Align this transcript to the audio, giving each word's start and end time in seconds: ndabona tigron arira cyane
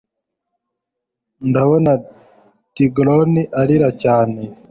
ndabona 1.49 1.91
tigron 2.73 3.33
arira 3.61 3.89
cyane 4.03 4.41